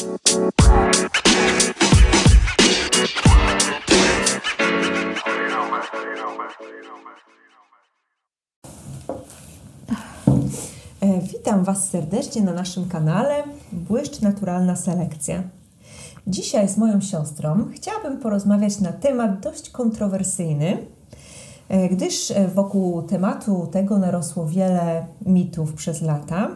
[0.00, 0.04] E,
[11.20, 13.42] witam Was serdecznie na naszym kanale
[13.72, 15.42] Błyszcz Naturalna Selekcja.
[16.26, 20.78] Dzisiaj z moją siostrą chciałabym porozmawiać na temat dość kontrowersyjny,
[21.68, 26.50] e, gdyż e, wokół tematu tego narosło wiele mitów przez lata.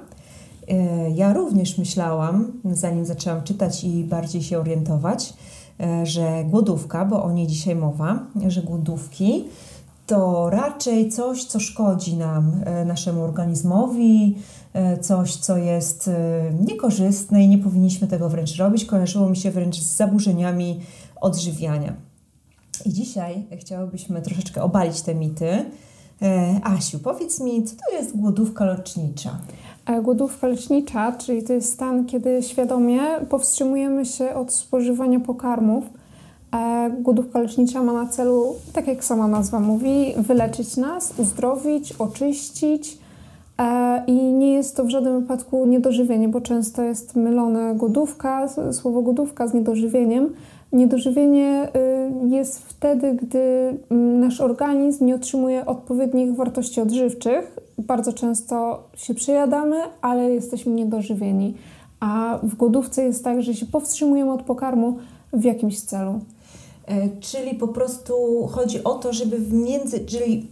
[1.15, 5.35] Ja również myślałam, zanim zaczęłam czytać i bardziej się orientować,
[6.03, 8.19] że głodówka, bo o niej dzisiaj mowa,
[8.49, 9.45] że głodówki
[10.07, 14.37] to raczej coś, co szkodzi nam, e, naszemu organizmowi,
[14.73, 18.85] e, coś, co jest e, niekorzystne i nie powinniśmy tego wręcz robić.
[18.85, 20.81] Kojarzyło mi się wręcz z zaburzeniami
[21.21, 21.95] odżywiania.
[22.85, 25.65] I dzisiaj chciałabyśmy troszeczkę obalić te mity.
[26.63, 29.39] Asiu, powiedz mi, co to jest głodówka lecznicza?
[30.03, 35.85] Głodówka lecznicza, czyli to jest stan, kiedy świadomie powstrzymujemy się od spożywania pokarmów,
[37.01, 42.99] Głodówka lecznicza ma na celu, tak jak sama nazwa mówi, wyleczyć nas, uzdrowić, oczyścić.
[43.59, 49.03] E, I nie jest to w żadnym wypadku niedożywienie, bo często jest mylone głodówka, słowo
[49.03, 50.31] głodówka z niedożywieniem.
[50.73, 51.69] Niedożywienie
[52.25, 53.39] y, jest wtedy, gdy
[53.91, 57.57] mm, nasz organizm nie otrzymuje odpowiednich wartości odżywczych.
[57.79, 61.55] Bardzo często się przejadamy, ale jesteśmy niedożywieni.
[62.01, 64.99] A w głodówce jest tak, że się powstrzymujemy od pokarmu
[65.33, 66.21] w jakimś celu.
[66.87, 68.15] E, czyli po prostu
[68.47, 70.47] chodzi o to, żeby w, między, czyli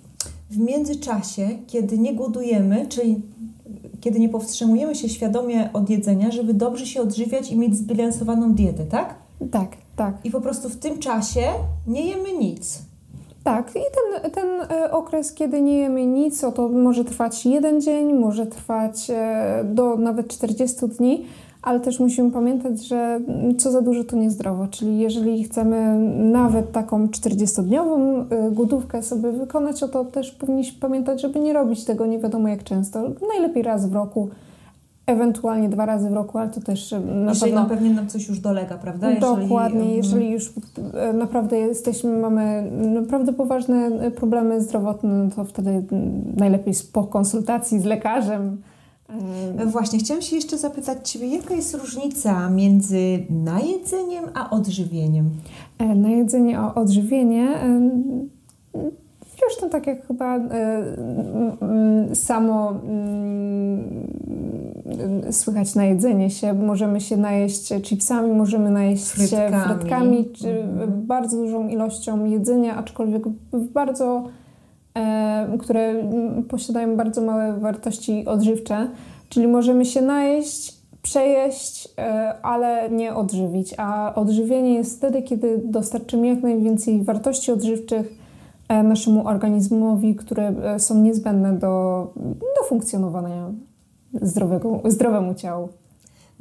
[0.51, 3.23] w międzyczasie, kiedy nie głodujemy, czyli
[4.01, 8.85] kiedy nie powstrzymujemy się świadomie od jedzenia, żeby dobrze się odżywiać i mieć zbilansowaną dietę,
[8.85, 9.15] tak?
[9.51, 10.15] Tak, tak.
[10.25, 11.43] I po prostu w tym czasie
[11.87, 12.79] nie jemy nic.
[13.45, 14.49] Tak, i ten, ten
[14.79, 19.97] e, okres, kiedy nie jemy nic, to może trwać jeden dzień, może trwać e, do
[19.97, 21.27] nawet 40 dni
[21.63, 23.21] ale też musimy pamiętać, że
[23.59, 29.81] co za dużo to niezdrowo, czyli jeżeli chcemy nawet taką 40-dniową y, głodówkę sobie wykonać,
[29.81, 33.03] to też powinniśmy pamiętać, żeby nie robić tego nie wiadomo jak często.
[33.29, 34.29] Najlepiej raz w roku,
[35.07, 37.69] ewentualnie dwa razy w roku, ale to też y, na jeżeli pewno...
[37.69, 39.11] pewnie nam coś już dolega, prawda?
[39.11, 39.43] Jeżeli...
[39.43, 45.85] Dokładnie, jeżeli już y, naprawdę jesteśmy, mamy naprawdę poważne problemy zdrowotne, no to wtedy
[46.37, 48.63] najlepiej po konsultacji z lekarzem
[49.59, 55.31] E, właśnie, chciałam się jeszcze zapytać Ciebie, jaka jest różnica między najedzeniem a odżywieniem?
[55.79, 57.49] E, najedzenie a odżywienie
[59.49, 60.41] Zresztą tak jak chyba y,
[62.17, 62.81] samo
[65.29, 69.53] y, słychać na jedzenie się, możemy się najeść chipsami, możemy najeść frytkami.
[69.53, 71.07] się frytkami, czy mhm.
[71.07, 74.25] bardzo dużą ilością jedzenia, aczkolwiek w bardzo
[74.99, 75.95] E, które
[76.49, 78.89] posiadają bardzo małe wartości odżywcze,
[79.29, 83.75] czyli możemy się najeść, przejeść, e, ale nie odżywić.
[83.77, 88.22] A odżywienie jest wtedy, kiedy dostarczymy jak najwięcej wartości odżywczych e,
[88.85, 92.07] naszemu organizmowi, które są niezbędne do,
[92.41, 93.53] do funkcjonowania
[94.23, 95.69] zdrowego, zdrowemu ciału.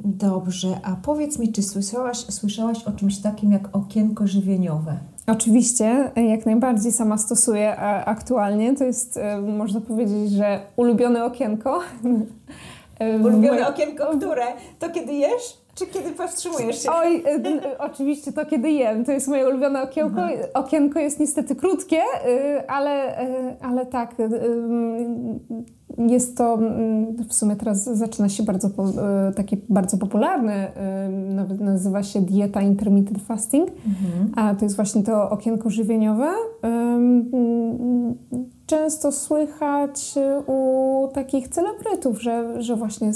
[0.04, 4.98] Dobrze, a powiedz mi, czy słyszałaś, słyszałaś o czymś takim jak okienko żywieniowe?
[5.26, 8.76] Oczywiście, jak najbardziej sama stosuję aktualnie.
[8.76, 11.80] To jest, e, można powiedzieć, że ulubione okienko.
[13.24, 14.44] Ulubione okienko, które?
[14.78, 15.61] To kiedy jesz?
[15.82, 16.88] Czy kiedy powstrzymujesz się?
[16.92, 19.04] Oj, y, oczywiście to kiedy jem.
[19.04, 20.20] To jest moje ulubione okienko.
[20.20, 20.32] Aha.
[20.54, 24.14] Okienko jest niestety krótkie, y, ale, y, ale tak,
[25.98, 28.70] jest to mm, w sumie teraz zaczyna się bardzo
[29.36, 30.72] taki bardzo popularny,
[31.28, 34.32] nawet nazywa się dieta intermittent fasting, mhm.
[34.36, 36.28] a to jest właśnie to okienko żywieniowe
[38.72, 40.14] często słychać
[40.46, 43.12] u takich celebrytów, że, że właśnie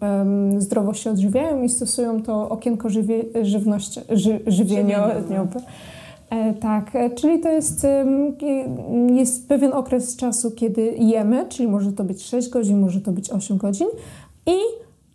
[0.00, 5.22] um, zdrowo się odżywiają i stosują to okienko żywie, żywność, ży, żywieniowe.
[6.30, 7.86] E, tak, e, czyli to jest,
[9.12, 13.30] jest pewien okres czasu, kiedy jemy, czyli może to być 6 godzin, może to być
[13.30, 13.88] 8 godzin
[14.46, 14.56] i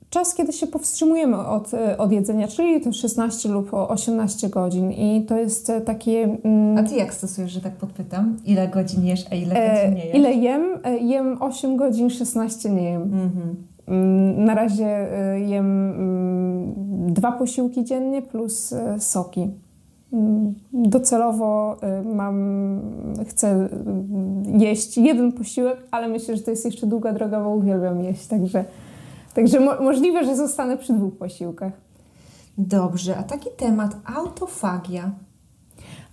[0.09, 4.91] czas, kiedy się powstrzymujemy od, e, od jedzenia, czyli to 16 lub 18 godzin.
[4.91, 6.37] I to jest e, takie.
[6.43, 8.37] Mm, a ty jak stosujesz, że tak podpytam?
[8.45, 10.15] Ile godzin jesz, a ile e, godzin nie jesz?
[10.15, 10.79] Ile jem?
[11.01, 13.01] Jem 8 godzin, 16 nie jem.
[13.01, 13.55] Mhm.
[13.87, 15.07] Mm, na razie
[15.47, 19.47] jem mm, dwa posiłki dziennie plus soki.
[20.73, 22.35] Docelowo mam,
[23.27, 23.69] chcę
[24.57, 28.65] jeść jeden posiłek, ale myślę, że to jest jeszcze długa droga, bo uwielbiam jeść, także
[29.39, 31.73] Także mo możliwe, że zostanę przy dwóch posiłkach.
[32.57, 35.11] Dobrze, a taki temat autofagia.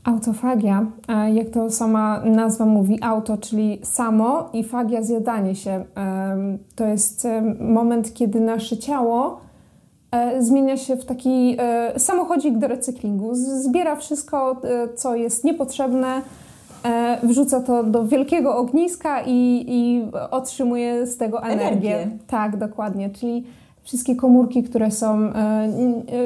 [0.05, 0.87] Autofagia,
[1.35, 5.85] jak to sama nazwa mówi, auto, czyli samo i fagia zjadanie się.
[6.75, 7.27] To jest
[7.61, 9.41] moment, kiedy nasze ciało
[10.11, 13.35] e, zmienia się w taki e, samochodzik do recyklingu.
[13.35, 16.23] Zbiera wszystko, e, co jest niepotrzebne,
[17.23, 21.97] wrzuca to do wielkiego ogniska i, i otrzymuje z tego energię.
[21.97, 22.19] energię.
[22.27, 23.11] Tak, dokładnie.
[23.11, 23.45] Czyli
[23.83, 25.33] wszystkie komórki, które są,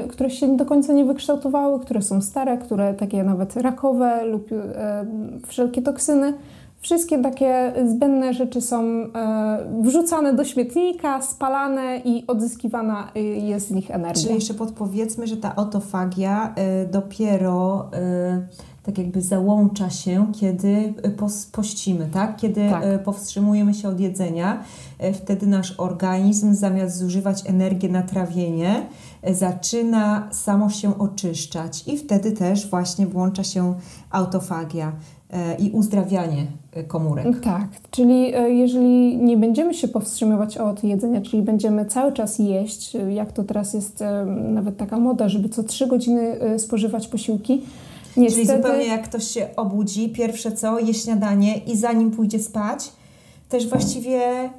[0.09, 4.49] które się do końca nie wykształtowały, które są stare, które takie nawet rakowe lub
[5.47, 6.33] wszelkie toksyny,
[6.81, 9.11] Wszystkie takie zbędne rzeczy są e,
[9.83, 14.23] wrzucane do śmietnika, spalane i odzyskiwana y, jest z nich energia.
[14.23, 18.47] Czyli jeszcze podpowiedzmy, że ta autofagia e, dopiero e,
[18.83, 20.95] tak jakby załącza się, kiedy
[21.53, 22.37] pościmy, tak?
[22.37, 23.03] Kiedy tak.
[23.03, 24.65] powstrzymujemy się od jedzenia.
[25.15, 28.87] Wtedy nasz organizm zamiast zużywać energię na trawienie,
[29.33, 33.75] zaczyna samo się oczyszczać i wtedy też właśnie włącza się
[34.11, 34.93] autofagia
[35.59, 36.47] i uzdrawianie
[36.89, 37.41] komórek.
[37.41, 42.97] Tak, czyli e, jeżeli nie będziemy się powstrzymywać od jedzenia, czyli będziemy cały czas jeść,
[42.97, 47.63] e, jak to teraz jest e, nawet taka moda, żeby co trzy godziny spożywać posiłki.
[48.17, 48.47] Niestety...
[48.47, 52.93] Czyli zupełnie jak ktoś się obudzi, pierwsze co, je śniadanie i zanim pójdzie spać,
[53.49, 54.51] też właściwie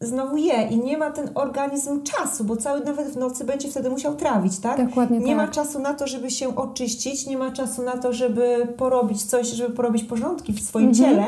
[0.00, 3.90] znowu je i nie ma ten organizm czasu, bo cały nawet w nocy będzie wtedy
[3.90, 4.86] musiał trawić, tak?
[4.88, 5.46] Dokładnie Nie tak.
[5.46, 9.46] ma czasu na to, żeby się oczyścić, nie ma czasu na to, żeby porobić coś,
[9.46, 11.10] żeby porobić porządki w swoim mhm.
[11.10, 11.26] ciele,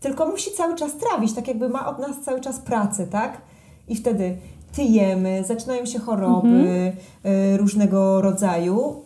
[0.00, 3.40] tylko musi cały czas trawić, tak jakby ma od nas cały czas pracę, tak?
[3.88, 4.36] I wtedy
[4.72, 6.92] tyjemy, zaczynają się choroby mhm.
[7.26, 9.02] Y, różnego rodzaju,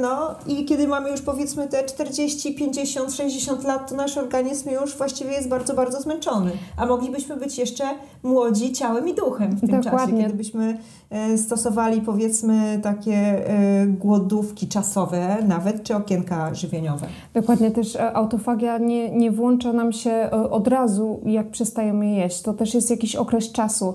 [0.00, 4.96] no i kiedy mamy już powiedzmy te 40, 50, 60 lat, to nasz organizm już
[4.96, 6.50] właściwie jest bardzo, bardzo zmęczony.
[6.76, 7.84] A moglibyśmy być jeszcze
[8.22, 10.12] młodzi ciałem i duchem w tym Dokładnie.
[10.12, 10.78] czasie, kiedybyśmy
[11.10, 17.06] e, stosowali powiedzmy takie e, głodówki czasowe nawet, czy okienka żywieniowe.
[17.34, 22.42] Dokładnie, też e, autofagia nie, nie włącza nam się od razu, jak przestajemy jeść.
[22.42, 23.94] To też jest jakiś okres czasu.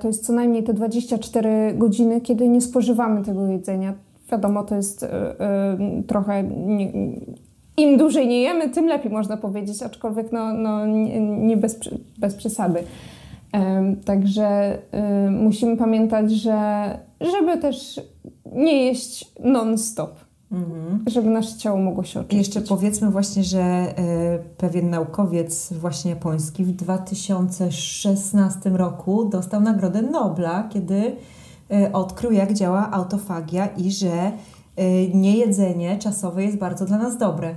[0.00, 3.94] To jest co najmniej te 24 godziny, kiedy nie spożywamy tego jedzenia
[4.32, 6.42] Wiadomo, to jest y, y, trochę.
[6.42, 6.92] Nie,
[7.76, 11.80] im dłużej nie jemy, tym lepiej można powiedzieć, aczkolwiek no, no, nie, nie bez,
[12.18, 12.84] bez przesady.
[14.04, 14.78] Także
[15.26, 16.88] y, musimy pamiętać, że
[17.20, 18.00] żeby też
[18.52, 20.10] nie jeść non-stop.
[20.52, 21.04] Mhm.
[21.06, 22.38] Żeby nasze ciało mogło się oczyścić.
[22.38, 23.94] Jeszcze powiedzmy właśnie, że
[24.56, 31.16] pewien naukowiec właśnie japoński w 2016 roku dostał Nagrodę Nobla, kiedy
[31.92, 34.32] odkrył, jak działa autofagia i że
[34.78, 37.54] y, niejedzenie czasowe jest bardzo dla nas dobre.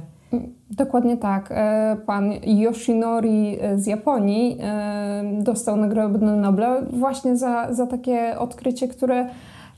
[0.69, 1.49] Dokładnie tak.
[1.51, 9.29] E, pan Yoshinori z Japonii e, dostał Nagrodę Nobla właśnie za, za takie odkrycie, które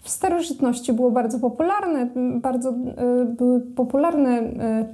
[0.02, 2.10] w starożytności było bardzo popularne.
[2.42, 4.44] Bardzo e, były popularne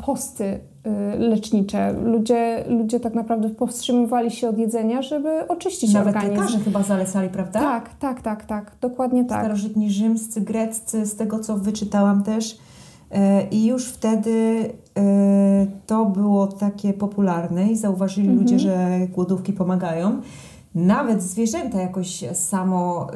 [0.06, 0.69] posty Y,
[1.18, 1.94] lecznicze.
[1.94, 6.34] Ludzie, ludzie tak naprawdę powstrzymywali się od jedzenia, żeby oczyścić Nawet organizm.
[6.36, 7.60] Nawet lekarze chyba zalecali, prawda?
[7.60, 8.72] Tak, tak, tak, tak.
[8.82, 9.42] Dokładnie tak.
[9.42, 12.58] Starożytni rzymscy, greccy, z tego co wyczytałam też.
[13.12, 14.66] E, I już wtedy
[14.98, 18.44] e, to było takie popularne i zauważyli mhm.
[18.44, 20.22] ludzie, że głodówki pomagają.
[20.76, 23.08] Nawet zwierzęta jakoś samo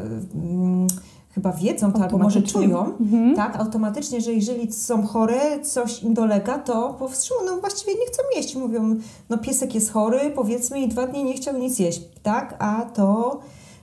[1.36, 3.36] chyba wiedzą to, albo może czują, mhm.
[3.36, 8.24] tak, automatycznie, że jeżeli są chore, coś im dolega, to powstrzymują, no właściwie nie chcą
[8.36, 8.56] jeść.
[8.56, 8.96] Mówią,
[9.30, 13.40] no piesek jest chory, powiedzmy i dwa dni nie chciał nic jeść, tak, a to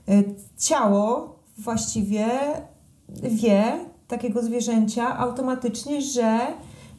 [0.09, 2.29] y, ciało właściwie
[3.23, 3.65] wie
[4.09, 6.39] takiego zwierzęcia automatycznie, że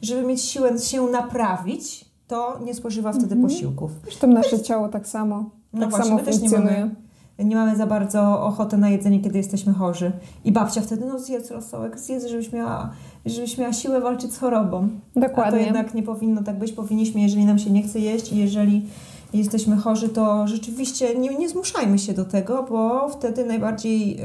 [0.02, 3.42] żeby mieć siłę się naprawić, to nie spożywa wtedy mhm.
[3.42, 3.90] posiłków.
[4.04, 6.90] Zresztą nasze ciało tak samo, no tak właśnie, samo funkcjonuje
[7.38, 10.12] nie mamy za bardzo ochoty na jedzenie, kiedy jesteśmy chorzy.
[10.44, 12.90] I babcia wtedy, no zjedz rosołek, zjedz, żebyś miała,
[13.26, 14.88] żebyś miała siłę walczyć z chorobą.
[15.16, 15.44] Dokładnie.
[15.44, 16.72] A to jednak nie powinno tak być.
[16.72, 18.86] Powinniśmy, jeżeli nam się nie chce jeść i jeżeli
[19.34, 24.18] jesteśmy chorzy, to rzeczywiście nie, nie zmuszajmy się do tego, bo wtedy najbardziej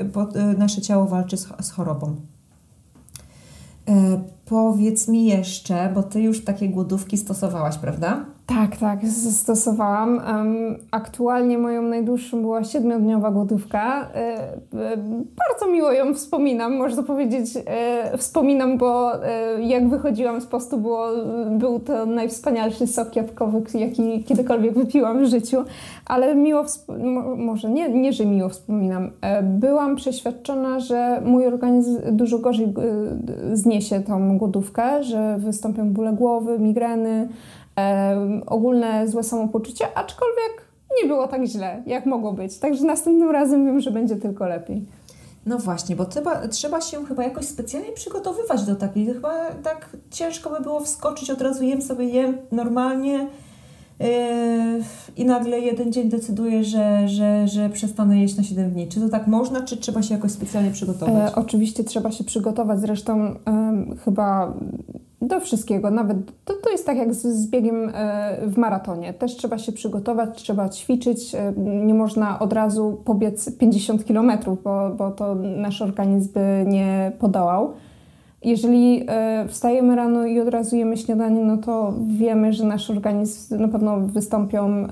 [0.58, 2.16] nasze ciało walczy z, z chorobą.
[3.90, 8.26] E, powiedz mi jeszcze, bo ty już takie głodówki stosowałaś, prawda?
[8.48, 9.00] Tak, tak,
[9.32, 10.22] stosowałam.
[10.92, 14.08] Aktualnie moją najdłuższą była siedmiodniowa głodówka.
[14.16, 14.98] E, e,
[15.48, 17.46] bardzo miło ją wspominam, można powiedzieć.
[17.66, 19.12] E, wspominam, bo
[19.60, 21.08] jak wychodziłam z postu, było,
[21.51, 25.58] był to najwspanialszy sok jabłkowy, jaki kiedykolwiek wypiłam w życiu.
[26.06, 26.63] Ale miło,
[27.38, 29.12] może nie, nie, że miło wspominam.
[29.44, 32.74] Byłam przeświadczona, że mój organizm dużo gorzej
[33.54, 37.30] zniesie tą głodówkę, że wystąpią bóle głowy, migreny,
[38.46, 40.68] ogólne złe samopoczucie, aczkolwiek
[41.02, 42.58] nie było tak źle, jak mogło być.
[42.58, 44.86] Także następnym razem wiem, że będzie tylko lepiej.
[45.46, 49.06] No właśnie, bo trzeba, trzeba się chyba jakoś specjalnie przygotowywać do takiej.
[49.06, 53.28] Chyba tak ciężko by było wskoczyć, od razu jem sobie, jem normalnie.
[55.18, 58.88] i nagle jeden dzień decyduję, że, że, że przestanę jeść na 7 dni.
[58.88, 61.32] Czy to tak można, czy trzeba się jakoś specjalnie przygotować?
[61.32, 63.36] E, oczywiście trzeba się przygotować, zresztą e,
[64.06, 64.54] chyba
[65.22, 69.14] do wszystkiego, nawet to, to jest tak jak z, z biegiem e, w maratonie.
[69.14, 71.36] Też trzeba się przygotować, trzeba ćwiczyć.
[71.36, 74.32] E, nie można od razu pobiec 50 km,
[74.64, 77.72] bo, bo to nasz organizm by nie podołał.
[78.44, 83.62] Jeżeli e, wstajemy rano i od razu jemy śniadanie, no to wiemy, że nasz organizm
[83.62, 84.88] na pewno wystąpią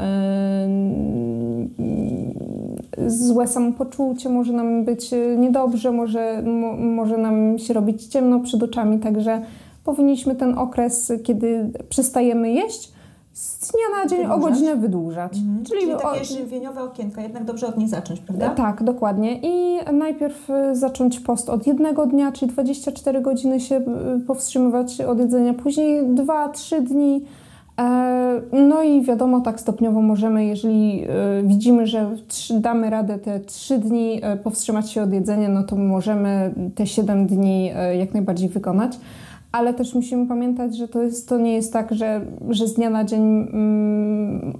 [3.07, 6.43] złe samopoczucie, może nam być niedobrze, może,
[6.79, 9.41] może nam się robić ciemno przed oczami, także
[9.85, 12.95] powinniśmy ten okres, kiedy przestajemy jeść,
[13.33, 14.43] z dnia na dzień Wydłużać?
[14.43, 15.37] o godzinę wydłużać.
[15.37, 15.65] Mhm.
[15.65, 16.23] Czyli, Czyli takie o...
[16.23, 18.49] żywieniowe okienka, jednak dobrze od niej zacząć, prawda?
[18.49, 19.39] Tak, dokładnie.
[19.43, 25.19] I najpierw y, zacząć post od jednego dnia, czyli 24 godziny się y, powstrzymywać od
[25.19, 27.25] jedzenia, później 2-3 dni.
[27.79, 31.07] E, no i wiadomo, tak stopniowo możemy, jeżeli y,
[31.43, 32.15] widzimy, że
[32.59, 37.71] damy radę te 3 dni powstrzymać się od jedzenia, no to możemy te 7 dni
[37.99, 38.99] jak najbardziej wykonać.
[39.51, 42.89] Ale też musimy pamiętać, że to, jest, to nie jest tak, że, że z dnia
[42.89, 44.53] na dzień mm,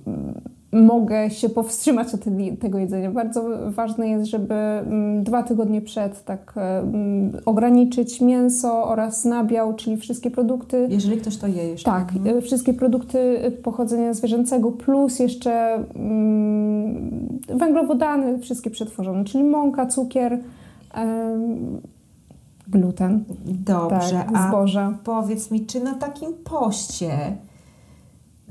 [0.72, 2.22] mogę się powstrzymać od
[2.60, 3.12] tego jedzenia.
[3.12, 9.98] Bardzo ważne jest, żeby mm, dwa tygodnie przed tak mm, ograniczyć mięso oraz nabiał, czyli
[9.98, 10.88] wszystkie produkty.
[10.90, 11.92] Jeżeli ktoś to je jeszcze.
[11.92, 12.42] Tak, mhm.
[12.42, 20.40] wszystkie produkty pochodzenia zwierzęcego plus jeszcze mm, węglowodany, wszystkie przetworzone, czyli mąka, cukier.
[22.68, 23.24] Gluten.
[23.46, 24.82] Dobrze, tak, zboże.
[24.82, 27.36] A powiedz mi, czy na takim poście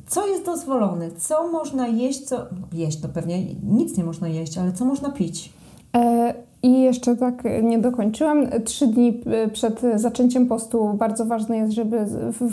[0.06, 1.10] co jest dozwolone?
[1.18, 2.20] Co można jeść?
[2.20, 2.36] Co...
[2.72, 5.52] Jeść to pewnie nic nie można jeść, ale co można pić?
[5.96, 8.46] E, I jeszcze tak nie dokończyłam.
[8.64, 9.20] Trzy dni
[9.52, 12.06] przed zaczęciem postu bardzo ważne jest, żeby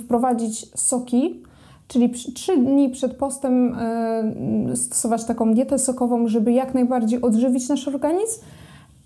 [0.05, 1.43] wprowadzić soki.
[1.87, 7.87] Czyli trzy dni przed postem e, stosować taką dietę sokową, żeby jak najbardziej odżywić nasz
[7.87, 8.41] organizm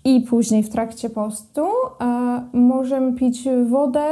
[0.06, 1.62] i później w trakcie postu
[2.00, 4.02] e, możemy pić wodę,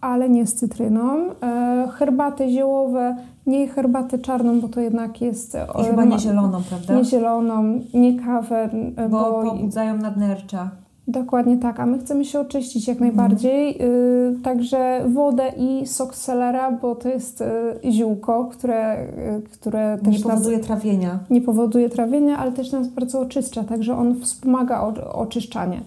[0.00, 3.16] ale nie z cytryną, e, herbaty ziołowe,
[3.46, 5.56] nie herbatę czarną, bo to jednak jest...
[5.80, 6.94] I chyba nie zieloną, prawda?
[6.94, 8.70] Nie zieloną, nie kawę.
[8.96, 10.70] E, bo, bo pobudzają nadnercza.
[11.10, 13.82] Dokładnie tak, a my chcemy się oczyścić jak najbardziej.
[13.82, 14.42] Mhm.
[14.42, 19.06] Także wodę i sok selera, bo to jest y, ziółko, które,
[19.38, 21.18] y, które też nie powoduje nas, trawienia.
[21.30, 25.80] Nie powoduje trawienia, ale też nas bardzo oczyszcza, także on wspomaga o, oczyszczanie.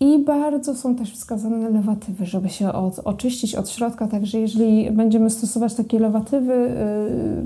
[0.00, 4.08] I bardzo są też wskazane lewatywy, żeby się od, oczyścić od środka.
[4.08, 6.70] Także jeżeli będziemy stosować takie lewatywy,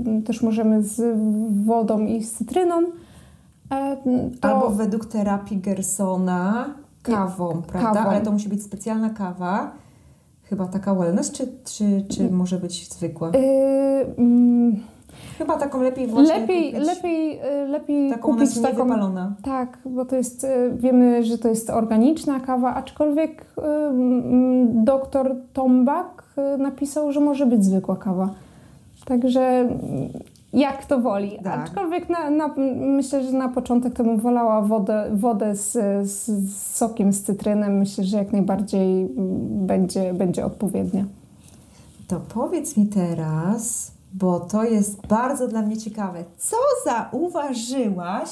[0.05, 1.17] yy, też możemy z
[1.65, 2.75] wodą i z cytryną.
[4.41, 4.47] To...
[4.47, 6.73] Albo według terapii Gersona
[7.15, 7.93] kawą, prawda?
[7.93, 8.09] Kawą.
[8.09, 9.71] Ale to musi być specjalna kawa.
[10.43, 12.35] Chyba taka wellness, czy, czy, czy mm.
[12.35, 13.29] może być zwykła?
[13.29, 14.79] Yy,
[15.37, 16.87] Chyba taką lepiej właśnie lepiej, kupić.
[16.87, 19.35] Lepiej, y, lepiej taką kupić taką wypalona.
[19.43, 20.47] Tak, bo to jest, y,
[20.77, 23.61] wiemy, że to jest organiczna kawa, aczkolwiek y,
[24.73, 26.23] doktor Tombak
[26.57, 28.29] napisał, że może być zwykła kawa.
[29.05, 29.69] Także
[30.53, 31.39] jak to woli.
[31.43, 31.59] Tak.
[31.59, 35.71] Aczkolwiek na, na, myślę, że na początek to bym wolała wodę, wodę z,
[36.09, 37.77] z, sokiem, z cytrynem.
[37.77, 39.09] Myślę, że jak najbardziej
[39.49, 41.05] będzie, będzie odpowiednia.
[42.07, 48.29] To powiedz mi teraz, bo to jest bardzo dla mnie ciekawe, co zauważyłaś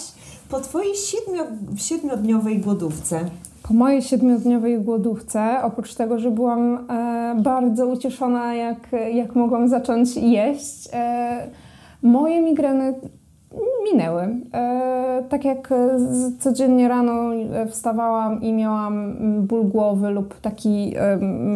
[0.49, 1.43] po Twojej siedmiu,
[1.75, 3.25] siedmiodniowej głodówce?
[3.63, 10.15] Po mojej siedmiodniowej głodówce, oprócz tego, że byłam e, bardzo ucieszona, jak, jak mogłam zacząć
[10.15, 11.47] jeść, e,
[12.01, 12.93] Moje migreny
[13.91, 14.21] minęły.
[14.53, 15.69] E, tak jak
[16.39, 19.13] codziennie rano e, wstawałam i miałam
[19.47, 20.93] ból głowy lub taki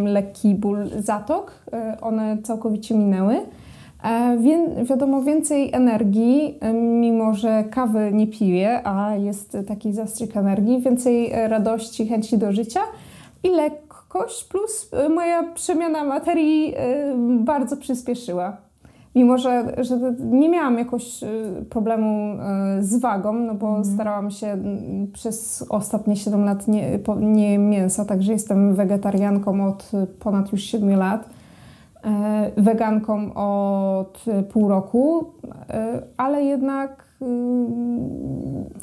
[0.05, 3.35] lekki ból zatok, e, one całkowicie minęły.
[4.39, 11.31] Wie, wiadomo, więcej energii, mimo że kawy nie piję, a jest taki zastrzyk energii, więcej
[11.47, 12.79] radości, chęci do życia
[13.43, 16.73] i lekkość, plus moja przemiana materii
[17.39, 18.70] bardzo przyspieszyła.
[19.15, 22.37] Mimo, że, że nie miałam jakoś y, problemu
[22.79, 23.85] y, z wagą, no bo mm.
[23.85, 24.57] starałam się
[25.13, 31.29] przez ostatnie 7 lat nie, nie mięsa, także jestem wegetarianką od ponad już 7 lat,
[32.03, 35.25] e, weganką od pół roku,
[35.69, 37.25] e, ale jednak y,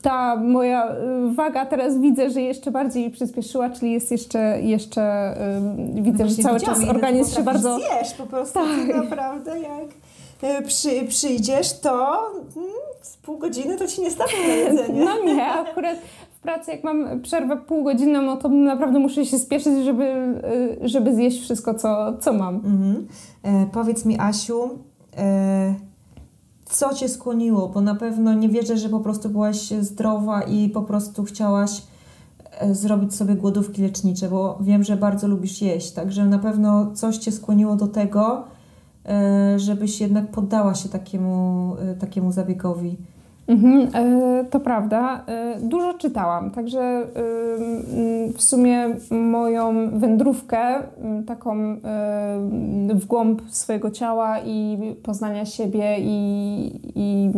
[0.03, 0.89] ta moja
[1.35, 5.35] waga teraz widzę, że jeszcze bardziej przyspieszyła, czyli jest jeszcze, jeszcze
[5.95, 7.77] widzę, no że cały czas organizm się bardzo...
[7.77, 8.97] Zjesz po prostu, tak.
[8.97, 9.89] naprawdę jak
[10.67, 12.17] przy, przyjdziesz, to
[12.57, 12.69] mm,
[13.03, 15.05] z pół godziny to ci nie starczy na jedzenie.
[15.05, 15.97] No nie, akurat
[16.39, 21.15] w pracy jak mam przerwę półgodzinną, no to naprawdę muszę się spieszyć, żeby, e, żeby
[21.15, 22.55] zjeść wszystko, co, co mam.
[22.55, 23.07] Mhm.
[23.43, 24.71] E, powiedz mi, Asiu,
[25.17, 25.75] e,
[26.65, 27.69] co Cię skłoniło?
[27.69, 31.83] Bo na pewno nie wierzę, że po prostu byłaś zdrowa i po prostu chciałaś
[32.61, 37.19] e, zrobić sobie głodówki lecznicze, bo wiem, że bardzo lubisz jeść, także na pewno coś
[37.19, 38.58] Cię skłoniło do tego, e,
[39.57, 42.97] żebyś jednak poddała się takiemu, e, takiemu zabiegowi.
[43.49, 43.89] Mhm,
[44.51, 45.25] to prawda.
[45.63, 47.07] Dużo czytałam, także
[48.35, 50.83] w sumie moją wędrówkę
[51.27, 51.77] taką
[52.95, 57.31] w głąb swojego ciała i poznania siebie i, i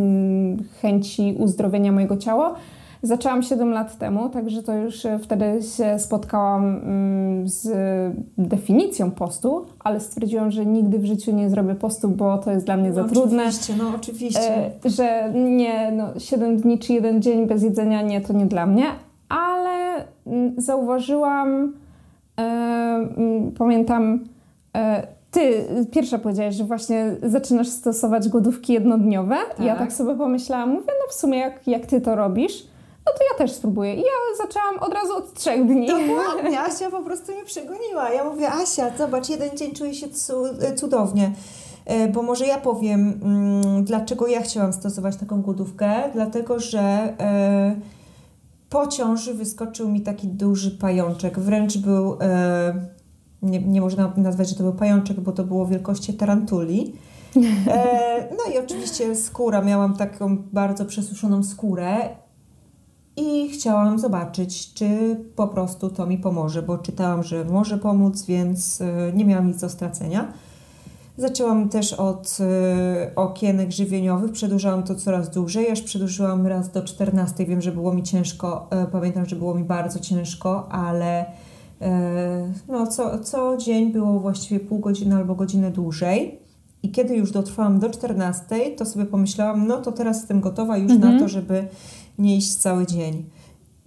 [0.81, 2.55] chęci uzdrowienia mojego ciała
[3.03, 7.69] Zaczęłam 7 lat temu, także to już e, wtedy się spotkałam mm, z
[8.37, 12.77] definicją postu, ale stwierdziłam, że nigdy w życiu nie zrobię postu, bo to jest dla
[12.77, 13.43] mnie no za trudne.
[13.43, 14.71] Oczywiście, no oczywiście.
[14.85, 18.65] E, że nie, no 7 dni czy jeden dzień bez jedzenia, nie, to nie dla
[18.65, 18.85] mnie,
[19.29, 21.73] ale mm, zauważyłam,
[22.37, 24.19] e, mm, pamiętam,
[25.31, 29.35] ty pierwsza powiedziałaś, że właśnie zaczynasz stosować głodówki jednodniowe.
[29.57, 29.65] Tak.
[29.65, 32.70] Ja tak sobie pomyślałam, mówię, no w sumie jak, jak ty to robisz,
[33.11, 33.93] no to ja też spróbuję.
[33.95, 35.87] I ja zaczęłam od razu od trzech dni.
[35.87, 38.09] Dokładnie, Asia po prostu mnie przegoniła.
[38.09, 40.07] Ja mówię, Asia, zobacz, jeden dzień czuję się
[40.75, 41.31] cudownie.
[41.85, 46.09] E, bo może ja powiem, mm, dlaczego ja chciałam stosować taką głodówkę.
[46.13, 47.75] Dlatego, że e,
[48.69, 51.39] po ciąży wyskoczył mi taki duży pajączek.
[51.39, 52.73] Wręcz był, e,
[53.41, 56.93] nie, nie można nazwać, że to był pajączek, bo to było wielkości tarantuli.
[58.37, 62.20] no i oczywiście skóra, miałam taką bardzo przesuszoną skórę
[63.17, 68.81] i chciałam zobaczyć, czy po prostu to mi pomoże, bo czytałam, że może pomóc, więc
[68.81, 70.33] e, nie miałam nic do stracenia.
[71.17, 77.45] Zaczęłam też od y, okienek żywieniowych, przedłużałam to coraz dłużej, aż przedłużyłam raz do 14.
[77.45, 81.25] Wiem, że było mi ciężko, y, pamiętam, że było mi bardzo ciężko, ale
[82.67, 86.39] no, co, co dzień było właściwie pół godziny albo godzinę dłużej.
[86.83, 90.91] I kiedy już dotrwałam do 14, to sobie pomyślałam, no to teraz jestem gotowa już
[90.91, 91.13] mhm.
[91.13, 91.67] na to, żeby
[92.21, 93.25] nie iść cały dzień.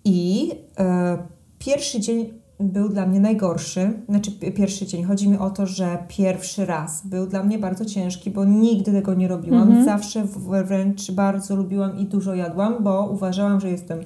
[0.04, 1.18] I e,
[1.58, 3.92] pierwszy dzień był dla mnie najgorszy.
[4.08, 5.04] Znaczy, pierwszy dzień.
[5.04, 9.14] Chodzi mi o to, że pierwszy raz był dla mnie bardzo ciężki, bo nigdy tego
[9.14, 9.62] nie robiłam.
[9.62, 9.84] Mhm.
[9.84, 10.24] Zawsze
[10.64, 14.00] wręcz bardzo lubiłam i dużo jadłam, bo uważałam, że jestem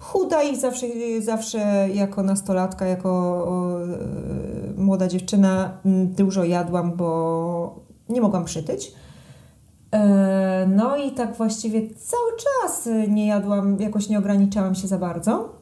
[0.00, 0.86] chuda i zawsze,
[1.20, 3.10] zawsze jako nastolatka, jako
[3.48, 3.96] o, e,
[4.76, 5.78] młoda dziewczyna
[6.16, 8.92] dużo jadłam, bo nie mogłam przytyć.
[9.92, 15.58] E, no i tak właściwie cały czas nie jadłam, jakoś nie ograniczałam się za bardzo.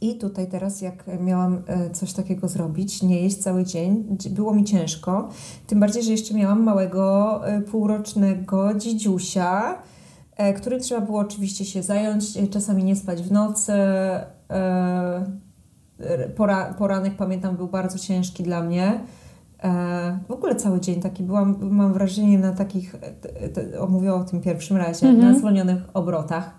[0.00, 4.64] I tutaj teraz, jak miałam e, coś takiego zrobić, nie jeść cały dzień, było mi
[4.64, 5.28] ciężko.
[5.66, 9.78] Tym bardziej, że jeszcze miałam małego e, półrocznego dzidziusia,
[10.56, 13.72] którym trzeba było oczywiście się zająć, czasami nie spać w nocy.
[16.36, 19.00] Pora, poranek, pamiętam, był bardzo ciężki dla mnie.
[19.64, 22.96] E, w ogóle cały dzień taki byłam, mam wrażenie na takich,
[23.80, 25.24] omówię o tym pierwszym razie, mm -hmm.
[25.24, 26.54] na zwolnionych obrotach.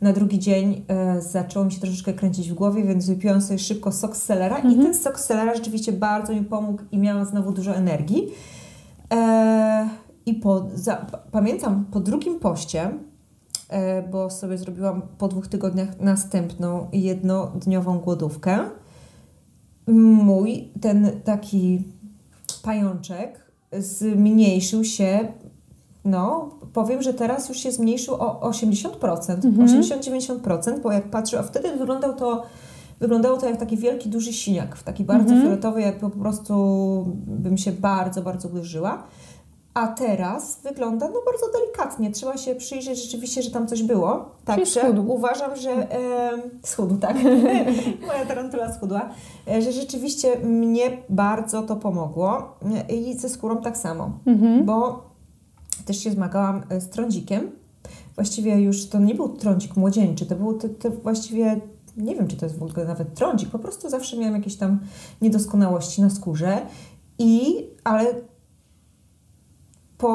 [0.00, 3.92] Na drugi dzień e, zaczęło mi się troszeczkę kręcić w głowie, więc wypiłam sobie szybko
[3.92, 4.72] sok z selera mm -hmm.
[4.72, 4.92] i mhm.
[4.92, 8.28] ten sok z selera rzeczywiście bardzo mi pomógł i miałam znowu dużo energii.
[9.14, 9.88] E,
[10.26, 12.90] I po, za, pamiętam po drugim poście,
[13.68, 18.58] e, bo sobie zrobiłam po dwóch tygodniach następną jednodniową głodówkę,
[19.86, 21.84] mój ten taki
[22.58, 25.32] pajączek zmniejszył się,
[26.04, 29.68] no powiem, że teraz już się zmniejszył o 80%, mhm.
[29.68, 32.44] 80-90%, bo jak patrzę, a wtedy wyglądał to
[33.00, 35.42] wyglądało to jak taki wielki, duży siniak, taki bardzo mhm.
[35.42, 36.54] fioletowy, jakby po prostu
[37.26, 39.06] bym się bardzo, bardzo uderzyła.
[39.78, 42.10] A teraz wygląda no bardzo delikatnie.
[42.10, 44.30] Trzeba się przyjrzeć rzeczywiście, że tam coś było.
[44.44, 46.30] Także uważam, że e,
[46.62, 47.16] schudł, tak.
[48.06, 49.08] Moja tarantula schudła.
[49.48, 52.56] E, że rzeczywiście mnie bardzo to pomogło.
[52.88, 54.10] E, I ze skórą tak samo.
[54.26, 54.64] Mhm.
[54.64, 55.04] Bo
[55.84, 57.50] też się zmagałam e, z trądzikiem.
[58.14, 61.60] Właściwie już to nie był trądzik młodzieńczy, to był to, to właściwie
[61.96, 64.78] nie wiem, czy to jest w ogóle nawet trądzik, po prostu zawsze miałam jakieś tam
[65.22, 66.58] niedoskonałości na skórze.
[67.18, 68.14] I, ale
[69.98, 70.10] po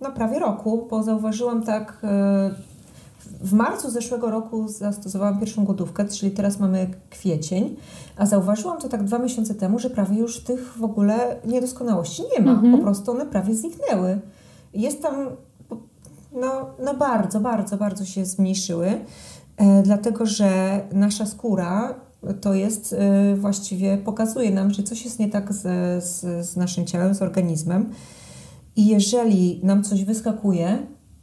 [0.00, 2.50] no, prawie roku, bo zauważyłam tak, e,
[3.40, 7.76] w marcu zeszłego roku zastosowałam pierwszą głodówkę, czyli teraz mamy kwiecień,
[8.16, 12.44] a zauważyłam to tak dwa miesiące temu, że prawie już tych w ogóle niedoskonałości nie
[12.44, 12.52] ma.
[12.52, 12.72] Mhm.
[12.72, 14.20] Po prostu one prawie zniknęły.
[14.74, 15.14] Jest tam,
[16.32, 19.00] no, no bardzo, bardzo, bardzo się zmniejszyły,
[19.56, 21.94] e, dlatego że nasza skóra
[22.40, 25.62] to jest e, właściwie, pokazuje nam, że coś jest nie tak z,
[26.04, 27.90] z, z naszym ciałem, z organizmem.
[28.76, 30.78] I jeżeli nam coś wyskakuje,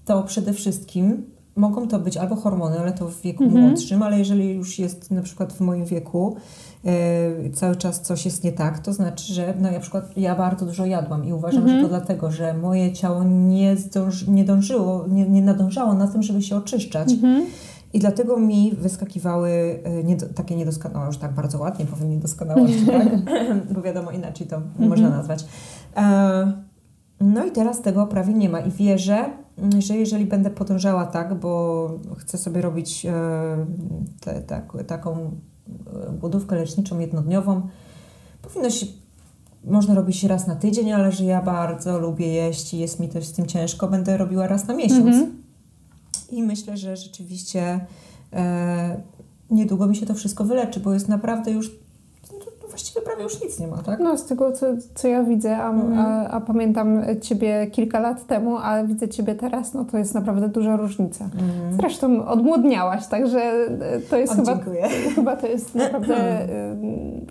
[0.05, 1.23] to przede wszystkim
[1.55, 3.65] mogą to być albo hormony, ale to w wieku Mhm.
[3.65, 6.35] młodszym, ale jeżeli już jest na przykład w moim wieku
[6.85, 10.65] e, cały czas coś jest nie tak, to znaczy, że no, na przykład ja bardzo
[10.65, 11.77] dużo jadłam i uważam, Mhm.
[11.79, 16.23] że to dlatego, że moje ciało nie, zdąży, nie dążyło, nie, nie nadążało na tym,
[16.23, 17.11] żeby się oczyszczać.
[17.13, 17.45] Mhm.
[17.93, 23.07] I dlatego mi wyskakiwały e, niedo, takie niedoskonałości, już tak bardzo ładnie powiem niedoskonałości, tak?
[23.73, 24.89] bo wiadomo inaczej to Mhm.
[24.89, 25.45] można nazwać.
[25.97, 26.62] E,
[27.23, 31.39] no i teraz tego prawie nie ma i wierzę, m, że jeżeli będę podążała tak,
[31.39, 33.11] bo chcę sobie robić e,
[34.19, 35.31] te, tak, taką e,
[36.19, 37.61] głodówkę leczniczą jednodniową,
[38.41, 38.85] powinno się
[39.65, 43.25] można robić raz na tydzień, ale że ja bardzo lubię jeść i jest mi też
[43.25, 45.05] z tym ciężko, będę robiła raz na miesiąc.
[45.05, 45.43] Mhm.
[46.31, 47.85] I myślę, że rzeczywiście
[48.33, 49.01] e,
[49.49, 51.71] niedługo mi się to wszystko wyleczy, bo jest naprawdę już,
[52.73, 53.99] właściwie prawie już nic nie ma, tak?
[53.99, 55.99] No z tego, co, co ja widzę, a, Mhm.
[55.99, 60.49] a, a pamiętam Ciebie kilka lat temu, a widzę Ciebie teraz, no to jest naprawdę
[60.49, 61.25] duża różnica.
[61.25, 61.73] Mhm.
[61.73, 64.83] Zresztą odmłodniałaś, także e, to jest O, chyba, dziękuję.
[65.15, 66.47] chyba to jest naprawdę y,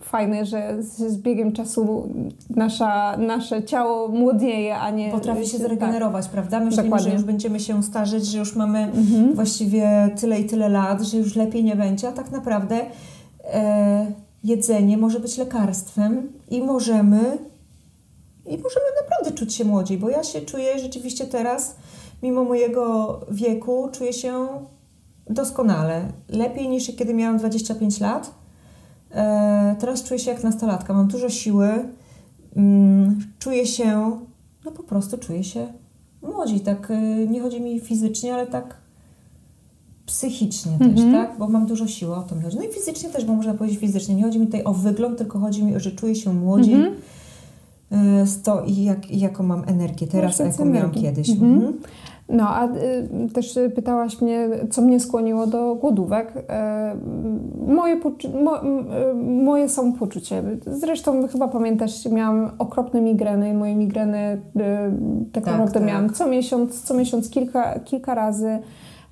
[0.03, 2.09] fajne, że z, z biegiem czasu
[2.57, 5.11] nasza, nasze ciało młodnieje, a nie...
[5.11, 5.67] Potrafi się tak.
[5.67, 6.61] zregenerować, prawda?
[6.61, 7.09] Myślimy, Dokładnie.
[7.11, 9.35] że już będziemy się starzeć, że już mamy Mhm.
[9.35, 12.77] właściwie tyle i tyle lat, że już lepiej nie będzie, a tak naprawdę
[13.53, 14.07] e,
[14.45, 17.39] jedzenie może być lekarstwem i możemy
[18.47, 21.77] i możemy naprawdę czuć się młodziej, bo ja się czuję rzeczywiście teraz,
[22.23, 24.49] mimo mojego wieku, czuję się
[25.31, 26.13] doskonale.
[26.29, 28.35] Lepiej niż kiedy miałam 25 lat.
[29.11, 30.93] E, teraz czuję się jak nastolatka.
[30.95, 31.69] Mam dużo siły.
[32.57, 34.21] Mm, czuję się,
[34.65, 35.73] no po prostu czuję się
[36.23, 36.61] młodziej.
[36.61, 38.77] Tak, y, nie chodzi mi fizycznie, ale tak
[40.13, 41.13] psychicznie też, Mhm.
[41.13, 41.39] tak?
[41.39, 42.57] Bo mam dużo siły, o to mi chodzi.
[42.57, 44.15] No i fizycznie też, bo można powiedzieć fizycznie.
[44.15, 46.95] Nie chodzi mi tutaj o wygląd, tylko chodzi mi o, że czuję się młodziej Mhm.
[48.23, 51.31] y, z to i, jak, jaką mam energię teraz, a jaką miałam kiedyś.
[51.31, 51.55] Mhm.
[51.55, 51.73] Mhm.
[52.29, 56.33] No, a y, też y, pytałaś mnie, co mnie skłoniło do głodówek.
[56.49, 56.97] E,
[57.67, 58.01] moje,
[58.45, 60.43] mo, y, moje samopoczucie.
[60.67, 64.19] Zresztą chyba pamiętasz, miałam okropne migreny i moje migreny
[64.57, 64.61] y,
[65.33, 65.89] tak, Tak, naprawdę tak.
[65.89, 68.59] miałam co miesiąc, co miesiąc kilka, kilka razy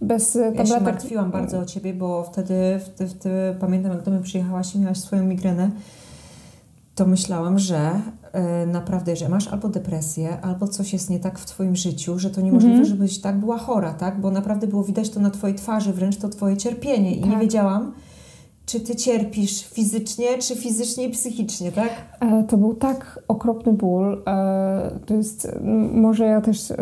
[0.00, 0.82] bez y, Ja się tabletek.
[0.82, 2.54] martwiłam bardzo o Ciebie, bo wtedy,
[2.86, 5.70] wtedy, wtedy pamiętam, jak do mnie przyjechałaś i miałaś swoją migrenę,
[6.94, 7.90] to myślałam, że
[8.32, 12.30] e, naprawdę, że masz albo depresję, albo coś jest nie tak w Twoim życiu, że
[12.30, 12.88] to niemożliwe, Mhm.
[12.88, 14.20] żebyś tak była chora, tak?
[14.20, 17.40] Bo naprawdę było widać to na Twojej twarzy, wręcz to Twoje cierpienie i nie Tak.
[17.40, 17.92] wiedziałam,
[18.70, 21.90] czy Ty cierpisz fizycznie, czy fizycznie i psychicznie, tak?
[22.20, 24.22] E, To był tak okropny ból.
[24.26, 25.48] E, To jest,
[25.92, 26.76] może ja też, e,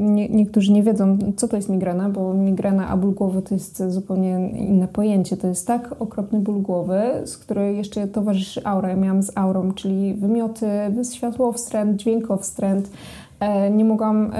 [0.00, 3.82] nie, niektórzy nie wiedzą, co to jest migrena, bo migrena a ból głowy to jest
[3.88, 5.36] zupełnie inne pojęcie.
[5.36, 8.88] To jest tak okropny ból głowy, z której jeszcze towarzyszy aura.
[8.88, 10.66] Ja miałam z aurą, czyli wymioty,
[11.12, 12.90] światłowstręt, dźwiękowstręt.
[13.40, 14.30] E, Nie mogłam,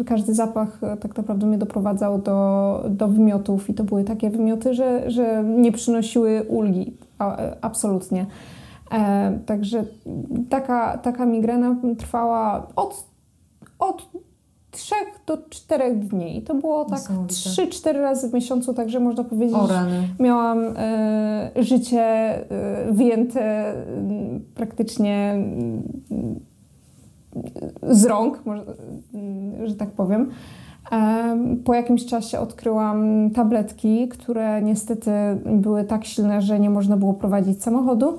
[0.00, 4.30] e, każdy zapach e, tak naprawdę mnie doprowadzał do, do wymiotów i to były takie
[4.30, 6.96] wymioty, że, że nie przynosiły ulgi,
[7.60, 8.26] absolutnie.
[9.46, 9.84] Także
[10.48, 13.04] taka, taka migrena trwała od,
[13.78, 14.08] od
[14.70, 14.94] 3
[15.26, 16.38] do 4 dni.
[16.38, 17.34] I to było tak Niesamowite.
[17.34, 19.86] 3-4 razy w miesiącu, także można powiedzieć, że
[20.20, 20.58] miałam
[21.56, 22.34] życie
[22.90, 23.74] wyjęte
[24.54, 25.44] praktycznie
[27.82, 28.64] z rąk, może,
[29.64, 30.30] że tak powiem.
[30.90, 35.10] Em, Po jakimś czasie odkryłam tabletki, które niestety
[35.46, 38.18] były tak silne, że nie można było prowadzić samochodu,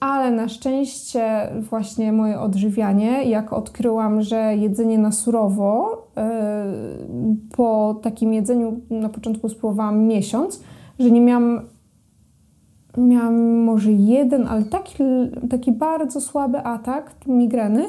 [0.00, 6.64] ale na szczęście właśnie moje odżywianie, jak odkryłam, że jedzenie na surowo, e,
[7.56, 10.62] po takim jedzeniu na początku spróbowałam miesiąc,
[10.98, 11.60] że nie miałam,
[12.98, 14.94] miałam może jeden, ale taki,
[15.50, 17.84] taki bardzo słaby atak migreny.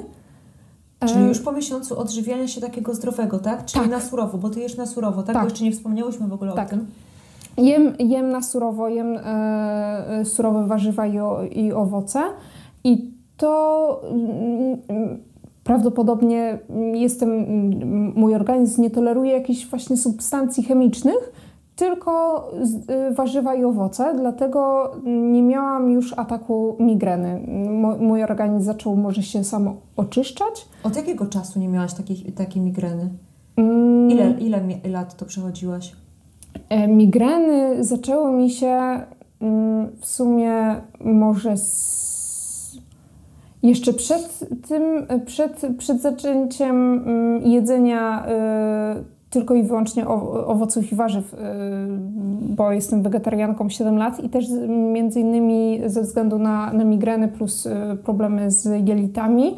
[1.01, 3.65] E, Czyli już po miesiącu odżywiania się takiego zdrowego, tak?
[3.65, 3.91] Czyli Tak.
[3.91, 5.33] na surowo, bo Ty jesz na surowo, tak?
[5.33, 5.43] Tak.
[5.43, 6.67] Bo jeszcze nie wspomniałyśmy w ogóle Tak.
[6.67, 6.85] o tym.
[7.57, 9.19] Jem, jem na surowo, jem e,
[10.09, 12.23] e, surowe warzywa i, o, i owoce
[12.83, 15.17] i to mm, mm,
[15.63, 16.59] prawdopodobnie
[16.93, 21.31] jestem, mm, mój organizm nie toleruje jakichś właśnie substancji chemicznych,
[21.77, 22.43] tylko
[23.09, 27.41] y, warzywa i owoce, dlatego nie miałam już ataku migreny.
[27.99, 30.67] Mój organizm zaczął może się samo oczyszczać.
[30.83, 33.09] Od jakiego czasu nie miałaś takiej, takiej migreny?
[33.57, 34.61] Mm, Ile, ile
[34.91, 35.95] lat to przechodziłaś?
[36.69, 39.01] E, Migreny zaczęły mi się
[39.41, 42.77] mm, w sumie może z...
[43.63, 50.07] jeszcze przed tym, przed, przed zaczęciem mm, jedzenia y, tylko i wyłącznie
[50.47, 51.37] owoców i warzyw, y,
[52.41, 57.65] bo jestem wegetarianką 7 lat i też między innymi ze względu na, na migreny plus
[57.65, 57.71] y,
[58.03, 59.55] problemy z jelitami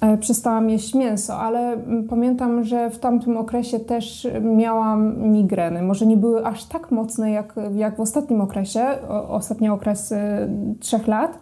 [0.00, 5.82] e, przestałam jeść mięso, ale mm, pamiętam, że w tamtym okresie też miałam migreny.
[5.82, 8.84] Może nie były aż tak mocne jak, jak w ostatnim okresie,
[9.28, 10.16] ostatni okres y,
[10.80, 11.38] trzech lat,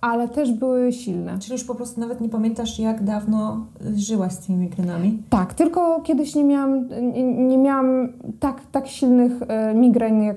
[0.00, 1.38] ale też były silne.
[1.38, 5.22] Czyli już po prostu nawet nie pamiętasz, jak dawno żyłaś z tymi migrenami?
[5.30, 6.88] Tak, tylko kiedyś nie miałam,
[7.48, 10.22] nie, miałam tak, tak silnych e, migren.
[10.22, 10.36] Jak,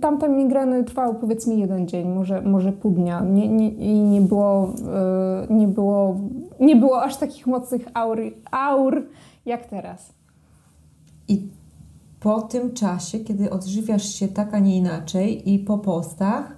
[0.00, 3.20] tamte migreny trwały powiedzmy jeden dzień, może, może pół dnia.
[3.20, 4.74] Nie, nie, I nie było,
[5.48, 6.16] e, nie, było,
[6.60, 9.06] nie było aż takich mocnych aur, aur
[9.46, 10.12] jak teraz.
[11.28, 11.48] I
[12.20, 16.56] po tym czasie, kiedy odżywiasz się tak, a nie inaczej i po postach,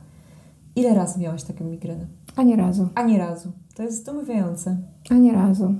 [0.77, 2.07] ile razy miałaś taką migrenę?
[2.37, 2.89] Ani razu.
[2.95, 3.53] Ani razu.
[3.77, 4.77] To jest zdumiewające.
[5.11, 5.75] Ani razu.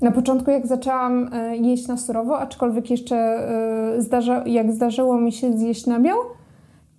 [0.00, 5.32] Na początku, jak zaczęłam e, jeść na surowo, aczkolwiek jeszcze e, zdarza, jak zdarzyło mi
[5.32, 6.16] się zjeść nabiał,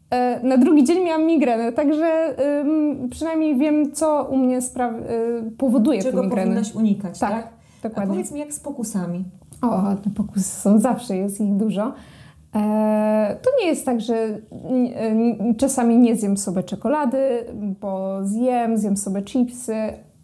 [0.09, 2.35] e, na drugi dzień miałam migrenę, także
[3.09, 4.59] przynajmniej wiem, co u mnie
[5.57, 6.47] powoduje Czego te migreny.
[6.47, 7.31] powinnaś unikać, tak?
[7.31, 7.47] Tak,
[7.83, 8.11] dokładnie.
[8.11, 9.25] A powiedz mi, jak z pokusami?
[9.61, 11.93] O, te pokusy są zawsze, jest ich dużo.
[13.41, 14.15] To nie jest tak, że
[15.57, 17.45] czasami nie zjem sobie czekolady,
[17.81, 19.75] bo zjem, zjem sobie chipsy,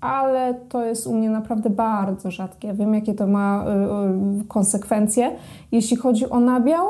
[0.04, 2.74] ale to jest u mnie naprawdę bardzo rzadkie.
[2.74, 5.32] Wiem, jakie to ma y, y, konsekwencje.
[5.72, 6.88] Jeśli chodzi o nabiał,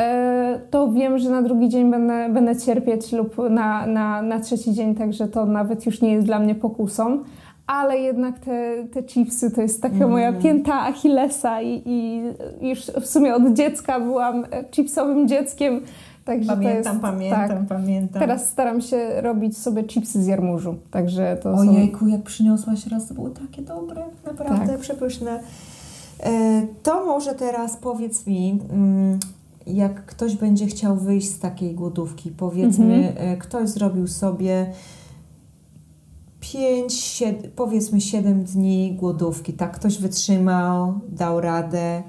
[0.00, 4.72] e, to wiem, że na drugi dzień będę, będę cierpieć lub na, na, na trzeci
[4.72, 7.22] dzień, także to nawet już nie jest dla mnie pokusą.
[7.66, 10.10] Ale jednak te, te chipsy to jest taka mm.
[10.10, 12.22] moja pięta Achillesa i, i
[12.68, 15.80] już w sumie od dziecka byłam chipsowym dzieckiem
[16.24, 17.78] Także pamiętam, jest, pamiętam, tak.
[17.78, 18.20] pamiętam.
[18.20, 22.06] Teraz staram się robić sobie chipsy z jarmużu, także to Ojejku, są...
[22.06, 24.78] jak przyniosłaś raz, to było takie dobre, naprawdę tak.
[24.78, 25.40] przepyszne.
[26.20, 29.18] E, to może teraz powiedz mi, mm,
[29.66, 33.28] jak ktoś będzie chciał wyjść z takiej głodówki, powiedzmy, mhm.
[33.28, 34.66] E, ktoś zrobił sobie
[36.42, 42.02] 5, 7, powiedzmy 7 dni głodówki, tak, ktoś wytrzymał, dał radę,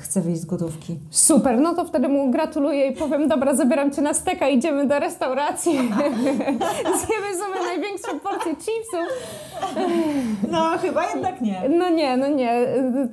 [0.00, 0.98] chce wyjść z gotówki.
[1.10, 4.98] Super, no to wtedy mu gratuluję i powiem, dobra, zabieram cię na steka, idziemy do
[4.98, 5.72] restauracji.
[7.00, 9.08] Zjemy sobie największą porcję chipsów.
[10.50, 11.62] No, chyba jednak nie.
[11.78, 12.66] No nie, no nie.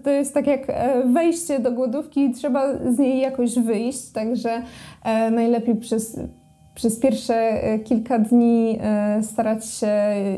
[0.04, 4.64] To jest tak jak e, wejście do głodówki, trzeba z niej jakoś wyjść, także
[5.04, 6.20] e, najlepiej przez
[6.76, 8.80] przez pierwsze e, kilka dni
[9.22, 9.94] starać się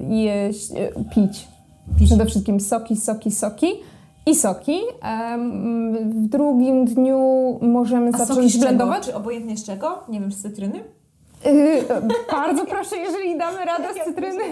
[0.10, 0.71] jeść,
[1.15, 1.47] pić.
[2.00, 2.08] pić.
[2.08, 3.67] Przede wszystkim soki, soki, soki
[4.26, 4.80] i soki.
[6.06, 7.19] W drugim dniu
[7.62, 9.06] możemy A zacząć soki blendować.
[9.06, 10.00] Czy obojętnie z czego?
[10.10, 10.96] Nie wiem, z cytryny?
[11.45, 11.84] Yy,
[12.32, 14.43] bardzo proszę, jeżeli damy radę z cytryny.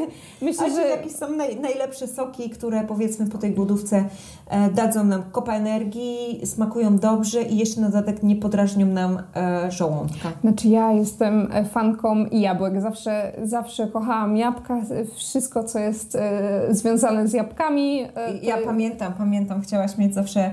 [0.42, 4.06] Myślę, że jakieś są naj, najlepsze soki, które powiedzmy po tej głodówce
[4.48, 9.72] e, dadzą nam kopa energii, smakują dobrze i jeszcze na dodatek nie podrażnią nam e,
[9.72, 10.32] żołądka.
[10.42, 12.82] Znaczy ja jestem e, fanką jabłek.
[12.82, 14.82] Zawsze, zawsze kochałam jabłka.
[15.16, 18.02] Wszystko, co jest e, związane z jabłkami.
[18.02, 19.62] E, ja pamiętam, pamiętam.
[19.62, 20.52] Chciałaś mieć zawsze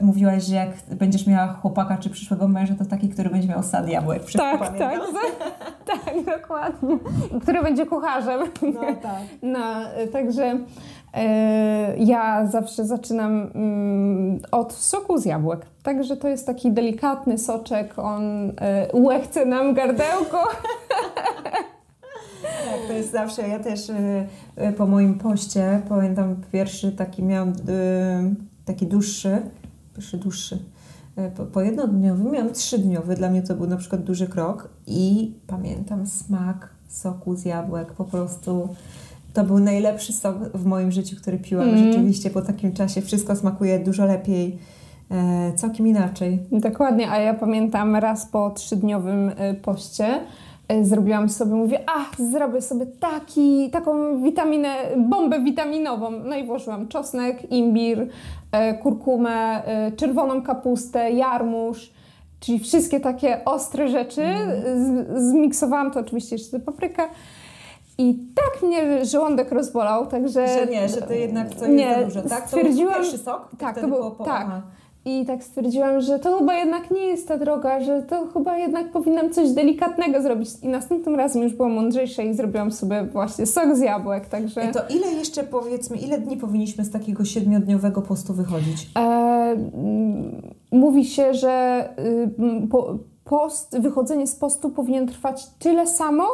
[0.00, 3.88] mówiłaś, że jak będziesz miała chłopaka czy przyszłego męża, to taki, który będzie miał sad
[3.88, 4.22] jabłek.
[4.32, 5.00] Tak, tak,
[5.90, 6.98] tak, dokładnie.
[7.42, 8.40] Który będzie kucharzem.
[8.74, 9.20] No tak.
[9.42, 9.58] No,
[10.12, 10.58] także
[11.14, 15.66] e, ja zawsze zaczynam mm, od soku z jabłek.
[15.82, 20.44] Także to jest taki delikatny soczek, on e, łechce nam gardełko.
[22.42, 23.80] Tak, to jest zawsze, ja też
[24.76, 27.52] po moim poście, pamiętam pierwszy taki miałam
[28.72, 29.42] taki dłuższy,
[29.94, 30.58] pierwszy dłuższy,
[31.16, 35.32] e, po, po jednodniowym, miałam trzydniowy, dla mnie to był na przykład duży krok i
[35.46, 38.68] pamiętam smak soku z jabłek, po prostu
[39.32, 41.68] to był najlepszy sok w moim życiu, który piłam.
[41.68, 41.86] Mm.
[41.86, 44.58] Rzeczywiście po takim czasie wszystko smakuje dużo lepiej,
[45.10, 46.42] e, całkiem inaczej.
[46.52, 50.20] Dokładnie, a ja pamiętam raz po trzydniowym e, poście,
[50.82, 56.10] zrobiłam sobie, mówię, a zrobię sobie taki, taką witaminę, bombę witaminową.
[56.10, 58.08] No i włożyłam czosnek, imbir,
[58.52, 61.92] e, kurkumę, e, czerwoną kapustę, jarmuż,
[62.40, 64.22] czyli wszystkie takie ostre rzeczy.
[64.76, 67.02] Z, zmiksowałam to oczywiście jeszcze paprykę.
[67.98, 70.48] I tak mnie żołądek rozbolał, także...
[70.48, 72.46] Że nie, że to jednak to nie, jest za dużo, tak?
[72.46, 73.48] Stwierdziłam, to był pierwszy sok?
[73.58, 74.42] Tak, to był, po, tak.
[74.46, 74.62] Aha.
[75.04, 78.92] I tak stwierdziłam, że to chyba jednak nie jest ta droga, że to chyba jednak
[78.92, 80.48] powinnam coś delikatnego zrobić.
[80.62, 84.64] I następnym razem już byłam mądrzejsza i zrobiłam sobie właśnie sok z jabłek, także...
[84.70, 88.90] I to ile jeszcze powiedzmy, ile dni powinniśmy z takiego siedmiodniowego postu wychodzić?
[88.98, 89.56] E,
[90.72, 91.88] mówi się, że
[92.64, 96.24] y, po, post, wychodzenie z postu powinien trwać tyle samo,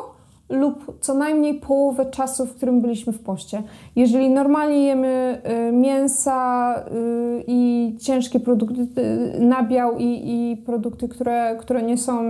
[0.48, 3.62] lub co najmniej połowę czasu, w którym byliśmy w poście.
[3.96, 8.82] Jeżeli normalnie jemy y, mięsa y, i ciężkie produkty,
[9.36, 12.22] y, nabiał i, i produkty, które, które nie są,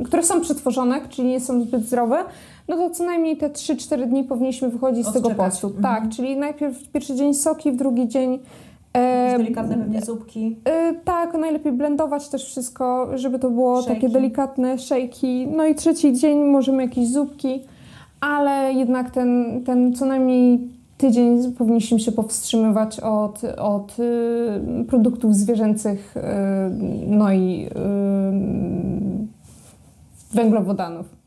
[0.00, 2.24] y, które są przetworzone, czyli nie są zbyt zdrowe,
[2.68, 5.66] no to co najmniej te 3-4 dni powinniśmy wychodzić z tego postu.
[5.66, 5.82] Mhm.
[5.82, 8.38] Tak, czyli najpierw pierwszy dzień soki, w drugi dzień
[8.92, 10.56] E, delikatne pewnie zupki.
[10.90, 13.94] Y, tak, najlepiej blendować też wszystko, żeby to było Szejki.
[13.94, 15.46] takie delikatne szejki.
[15.56, 17.60] No i trzeci dzień możemy jakieś zupki,
[18.20, 26.16] ale jednak ten, ten co najmniej tydzień powinniśmy się powstrzymywać od, od y, produktów zwierzęcych,
[26.16, 26.20] y,
[27.06, 27.70] no i y,
[30.34, 31.17] węglowodanów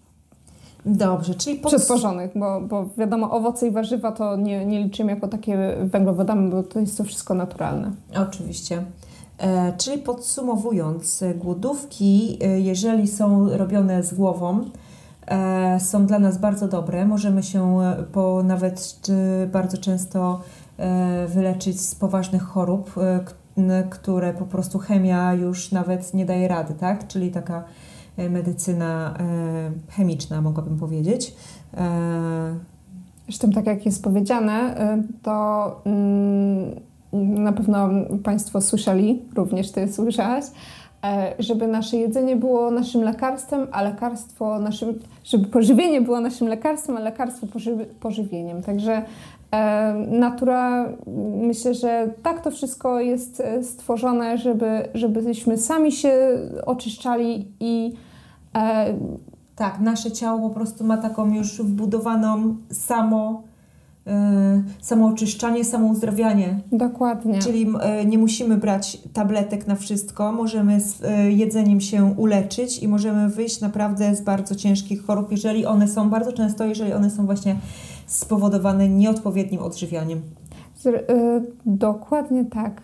[0.86, 1.72] Dobrze, czyli pod...
[1.72, 6.64] przetworzonych, bo, bo wiadomo, owoce i warzywa to nie, nie liczymy jako takie węglowodany, bo
[6.64, 7.92] to jest to wszystko naturalne.
[8.16, 8.84] Oczywiście.
[9.38, 14.66] E, czyli podsumowując, e, głodówki, e, jeżeli są robione z głową,
[15.28, 17.06] e, są dla nas bardzo dobre.
[17.06, 20.42] Możemy się e, po nawet czy bardzo często
[20.78, 26.74] e, wyleczyć z poważnych chorób, e, które po prostu chemia już nawet nie daje rady,
[26.74, 27.08] tak?
[27.08, 27.64] Czyli taka e,
[28.18, 31.36] medycyna e, chemiczna, mogłabym powiedzieć.
[31.74, 32.72] E,
[33.26, 34.76] Zresztą tak jak jest powiedziane,
[35.24, 36.76] to mm,
[37.44, 37.90] na pewno
[38.24, 40.46] Państwo słyszeli, również Ty słyszałaś,
[41.04, 46.98] e, żeby nasze jedzenie było naszym lekarstwem, a lekarstwo naszym, żeby pożywienie było naszym lekarstwem,
[46.98, 48.62] a lekarstwo pożywi, pożywieniem.
[48.62, 49.04] Także e,
[50.08, 50.90] natura,
[51.42, 56.14] myślę, że tak to wszystko jest e, stworzone, żeby, żebyśmy sami się
[56.66, 57.94] oczyszczali i
[58.56, 58.94] e,
[59.56, 63.44] Tak, nasze ciało po prostu ma taką już wbudowaną samo,
[64.08, 66.60] e, samooczyszczanie, samouzdrawianie.
[66.72, 67.40] dokładnie.
[67.40, 72.88] Czyli e, nie musimy brać tabletek na wszystko, możemy z e, jedzeniem się uleczyć i
[72.88, 77.26] możemy wyjść naprawdę z bardzo ciężkich chorób, jeżeli one są, bardzo często, jeżeli one są
[77.26, 77.56] właśnie
[78.12, 80.22] spowodowane nieodpowiednim odżywianiem.
[80.86, 81.02] Y,
[81.66, 82.82] dokładnie tak.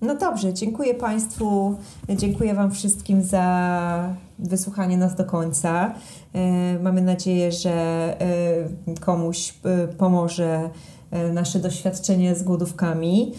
[0.00, 1.76] No dobrze, dziękuję Państwu,
[2.08, 5.94] dziękuję Wam wszystkim za wysłuchanie nas do końca.
[6.34, 7.70] E, Mamy nadzieję, że
[8.20, 9.54] e, komuś
[9.98, 10.70] pomoże
[11.32, 13.32] nasze doświadczenie z głodówkami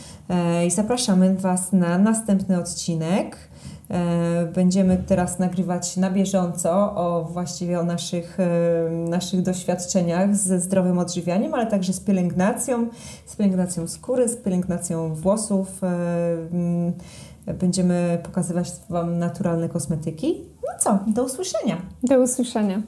[0.68, 3.49] i zapraszamy Was na następny odcinek.
[3.92, 10.98] E, Będziemy teraz nagrywać na bieżąco o właściwie o naszych, e, naszych doświadczeniach ze zdrowym
[10.98, 12.88] odżywianiem, ale także z pielęgnacją,
[13.26, 15.84] z pielęgnacją skóry, z pielęgnacją włosów.
[15.84, 15.88] E,
[16.52, 16.94] mm,
[17.60, 20.44] Będziemy pokazywać Wam naturalne kosmetyki.
[20.64, 21.78] No co, do usłyszenia.
[22.04, 22.82] Do usłyszenia.